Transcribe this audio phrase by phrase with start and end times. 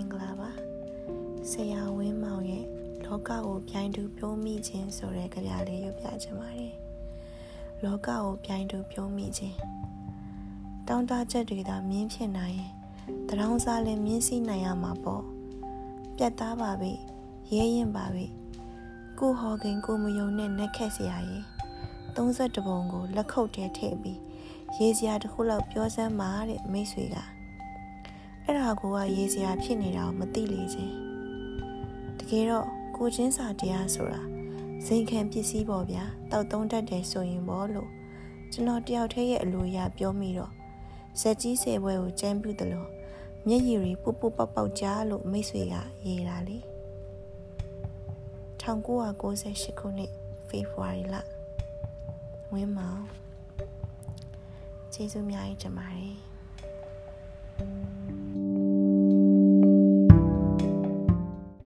[0.00, 0.50] င်္ဂလာပါ
[1.50, 2.64] ဆရာဝင်းမောင်ရဲ့
[3.04, 6.74] လောကကိုပြိုင်တူပြုံးမိခြင်းဆိုတဲ့ကြပြလေးရွတ်ပြချင်ပါတယ်
[7.84, 9.56] လောကကိုပြိုင်တူပြုံးမိခြင်း
[10.88, 12.72] တောင်းတချက်တွေသာမြင်းဖြစ်နိုင်ရင်
[13.28, 15.24] တရောင်းစားလည်းမြင်းစီးနိုင်ရမှာပေါ့
[16.16, 16.92] ပြတ်သားပါပြီ
[17.54, 18.26] ရဲရင်ပါပြီ
[19.18, 21.44] ကိုဟော်ကင်ကိုမယုံနဲ့နက်ခက်စရာရင်
[22.16, 24.20] 32ပုံကိုလက်ခုပ်ထဲထည့်ပြီး
[24.76, 27.18] ရေးစရာတစ်ခုလောက်ပြောစမ်းပါတဲ့မိတ်ဆွေက
[28.50, 30.94] အဲ့ဒါကိုကရေးစရာဖြစ်နေတာကိုမသိလေခြင်း
[32.18, 34.22] တကယ်တော့ကိုချင်းစာတရားဆိုတာ
[34.86, 37.90] စိန်ခံပစ္စည်းပေါ့ဗျာတောက်သုံးတတ်တယ်ဆိုရင်ပေါ့လို့
[38.52, 40.52] ကျွန်တော်တယောက်တည်းရဲ့အလိုအရပြောမိတော့
[41.20, 42.88] ဇက်ကြီးစေပွဲကိုကြမ်းပြုတယ်လို့
[43.46, 45.74] မျက်ရည်တွေပုတ်ပုတ်ပေါက်ပေါက်ကြားလို့မိတ်ဆွေက
[46.06, 46.58] ရေးတာလေ
[48.62, 50.12] 1998ခုနှစ်
[50.48, 51.16] ဖေဖော်ဝါရီလ
[52.52, 53.04] ဝင်းမောင်
[54.92, 57.89] ကျေးဇူးများကြီးတင်ပါတယ်